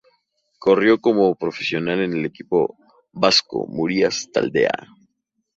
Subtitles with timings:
[0.57, 2.75] Corrió como profesional en el equipo
[3.11, 4.87] vasco Murias Taldea.